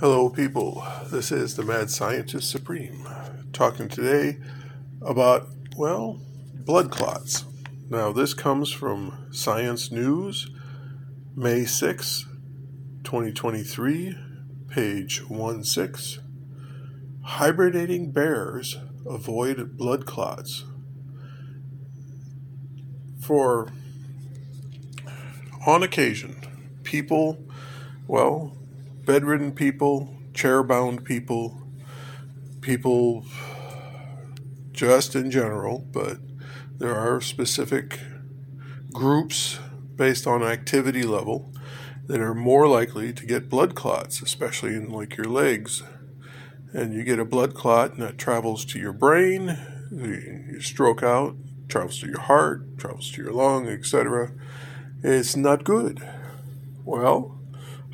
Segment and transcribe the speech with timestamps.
[0.00, 0.84] Hello, people.
[1.06, 3.06] This is the Mad Scientist Supreme
[3.52, 4.38] talking today
[5.00, 6.20] about, well,
[6.52, 7.44] blood clots.
[7.88, 10.50] Now, this comes from Science News,
[11.36, 12.26] May 6,
[13.04, 14.18] 2023,
[14.68, 16.24] page 16.
[17.22, 18.76] Hibernating bears
[19.06, 20.64] avoid blood clots.
[23.20, 23.68] For,
[25.64, 27.38] on occasion, people,
[28.08, 28.56] well,
[29.04, 31.62] bedridden people, chair bound people,
[32.60, 33.24] people
[34.72, 36.18] just in general, but
[36.78, 38.00] there are specific
[38.92, 39.58] groups
[39.96, 41.52] based on activity level
[42.06, 45.82] that are more likely to get blood clots, especially in like your legs.
[46.72, 49.56] And you get a blood clot and that travels to your brain,
[49.92, 51.36] you stroke out,
[51.68, 54.32] travels to your heart, travels to your lung, etc.
[55.02, 56.00] It's not good.
[56.84, 57.38] Well,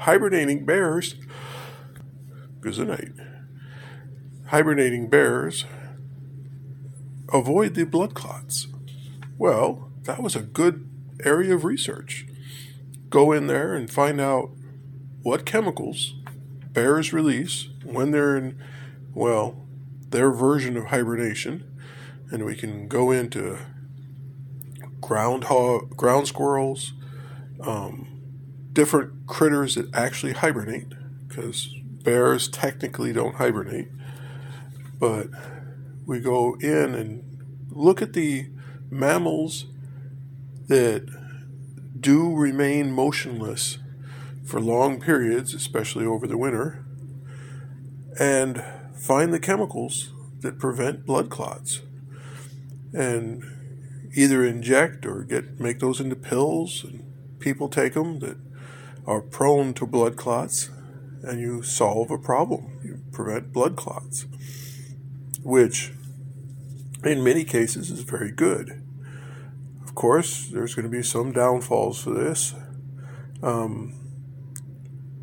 [0.01, 1.15] hibernating bears,
[2.61, 3.13] good night.
[4.47, 5.67] Hibernating bears
[7.33, 8.67] avoid the blood clots.
[9.37, 10.89] Well, that was a good
[11.23, 12.27] area of research.
[13.11, 14.51] Go in there and find out
[15.23, 16.15] what chemicals
[16.73, 18.59] bears release when they're in,
[19.13, 19.67] well,
[20.09, 21.65] their version of hibernation.
[22.31, 23.59] And we can go into
[25.01, 25.45] ground,
[25.97, 26.95] ground squirrels,
[27.61, 28.20] um,
[28.73, 30.93] different critters that actually hibernate,
[31.29, 33.89] because bears technically don't hibernate.
[34.99, 35.29] But
[36.07, 37.25] we go in and
[37.71, 38.49] look at the
[38.91, 39.67] mammals
[40.69, 41.07] that
[41.99, 43.79] do remain motionless
[44.45, 46.85] for long periods, especially over the winter,
[48.19, 48.65] and
[48.97, 51.83] find the chemicals that prevent blood clots.
[52.93, 53.45] And
[54.15, 57.05] either inject or get make those into pills and
[57.39, 58.37] people take them that
[59.07, 60.71] are prone to blood clots
[61.23, 62.79] and you solve a problem.
[62.83, 64.27] You prevent blood clots,
[65.43, 65.93] which
[67.05, 68.83] in many cases is very good.
[69.83, 72.55] Of course, there's going to be some downfalls to this.
[73.43, 73.95] Um,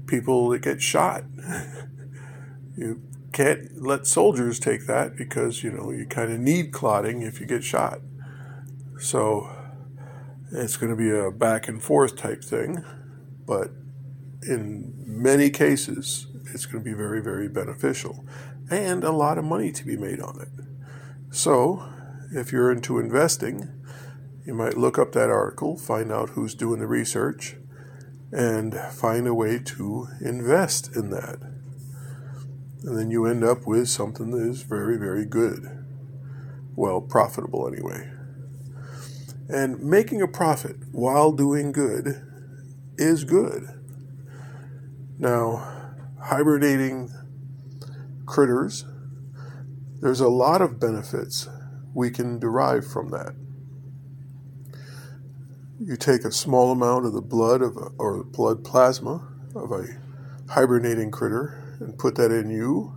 [0.07, 1.23] people that get shot.
[2.77, 3.01] you
[3.31, 7.45] can't let soldiers take that because, you know, you kind of need clotting if you
[7.45, 7.99] get shot.
[8.99, 9.49] So
[10.51, 12.83] it's going to be a back and forth type thing
[13.47, 13.71] but
[14.43, 18.23] in many cases, it's going to be very, very beneficial
[18.69, 20.49] and a lot of money to be made on it.
[21.31, 21.89] So,
[22.31, 23.69] if you're into investing,
[24.45, 27.55] you might look up that article, find out who's doing the research,
[28.31, 31.39] and find a way to invest in that.
[32.83, 35.85] And then you end up with something that is very, very good.
[36.75, 38.11] Well, profitable anyway.
[39.49, 42.21] And making a profit while doing good
[42.97, 43.67] is good.
[45.19, 47.11] Now, hibernating
[48.25, 48.85] critters,
[50.01, 51.47] there's a lot of benefits
[51.93, 53.33] we can derive from that.
[55.79, 59.85] You take a small amount of the blood of a, or blood plasma of a
[60.49, 62.95] hibernating critter and put that in you,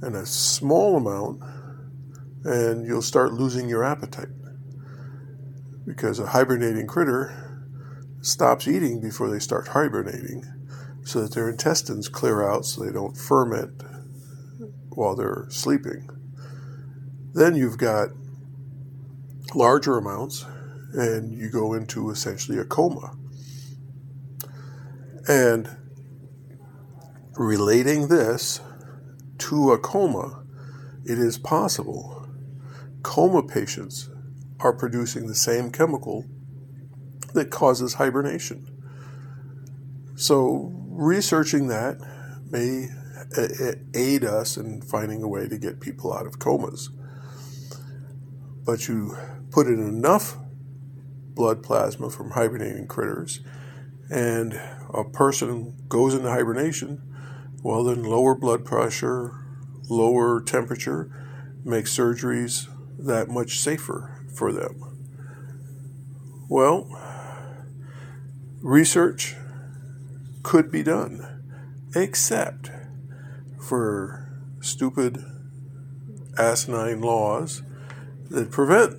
[0.00, 1.42] and a small amount,
[2.44, 4.28] and you'll start losing your appetite.
[5.84, 7.57] Because a hibernating critter
[8.20, 10.44] stops eating before they start hibernating
[11.04, 13.82] so that their intestines clear out so they don't ferment
[14.90, 16.08] while they're sleeping.
[17.34, 18.10] Then you've got
[19.54, 20.44] larger amounts
[20.92, 23.16] and you go into essentially a coma.
[25.28, 25.68] And
[27.36, 28.60] relating this
[29.38, 30.42] to a coma,
[31.04, 32.28] it is possible
[33.02, 34.10] coma patients
[34.60, 36.26] are producing the same chemical
[37.34, 38.66] that causes hibernation.
[40.16, 41.98] So, researching that
[42.50, 42.88] may
[43.36, 46.90] uh, uh, aid us in finding a way to get people out of comas.
[48.64, 49.16] But you
[49.50, 50.36] put in enough
[51.34, 53.40] blood plasma from hibernating critters,
[54.10, 54.60] and
[54.92, 57.02] a person goes into hibernation,
[57.62, 59.44] well, then lower blood pressure,
[59.88, 61.10] lower temperature
[61.64, 62.68] makes surgeries
[62.98, 64.84] that much safer for them.
[66.48, 66.88] Well,
[68.62, 69.36] research
[70.42, 71.42] could be done,
[71.94, 72.70] except
[73.60, 74.28] for
[74.60, 75.24] stupid,
[76.36, 77.62] asinine laws
[78.30, 78.96] that prevent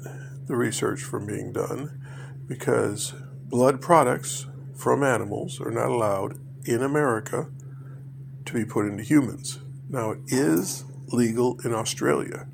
[0.48, 2.02] the research from being done
[2.48, 3.14] because
[3.46, 7.50] blood products from animals are not allowed in America
[8.46, 9.60] to be put into humans.
[9.90, 12.48] Now, it is legal in Australia,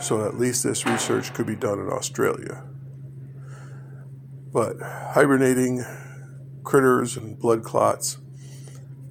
[0.00, 2.64] so at least this research could be done in Australia.
[4.52, 5.84] But hibernating
[6.62, 8.18] critters and blood clots,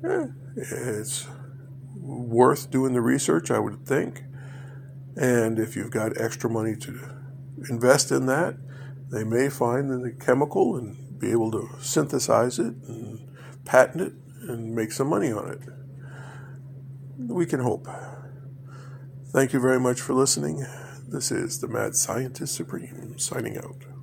[0.03, 1.27] eh, it's
[1.95, 4.23] worth doing the research, I would think.
[5.15, 6.99] And if you've got extra money to
[7.69, 8.55] invest in that,
[9.11, 13.19] they may find the chemical and be able to synthesize it and
[13.65, 14.13] patent it
[14.49, 15.59] and make some money on it.
[17.17, 17.87] We can hope.
[19.27, 20.65] Thank you very much for listening.
[21.07, 24.00] This is the Mad Scientist Supreme signing out.